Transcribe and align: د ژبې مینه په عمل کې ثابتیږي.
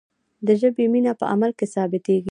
د 0.45 0.49
ژبې 0.61 0.85
مینه 0.93 1.13
په 1.19 1.25
عمل 1.33 1.51
کې 1.57 1.65
ثابتیږي. 1.73 2.19